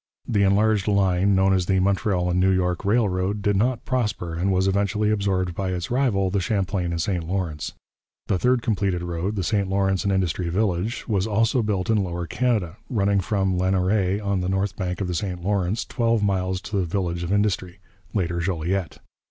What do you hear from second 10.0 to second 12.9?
and Industry Village, was also built in Lower Canada,